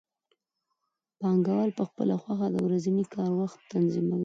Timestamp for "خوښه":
2.21-2.47